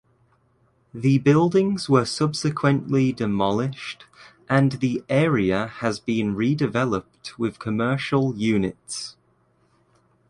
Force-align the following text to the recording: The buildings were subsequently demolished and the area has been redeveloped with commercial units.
The 0.95 1.19
buildings 1.19 1.87
were 1.87 2.05
subsequently 2.05 3.11
demolished 3.13 4.05
and 4.49 4.71
the 4.71 5.03
area 5.09 5.67
has 5.67 5.99
been 5.99 6.35
redeveloped 6.35 7.37
with 7.37 7.59
commercial 7.59 8.35
units. 8.35 9.15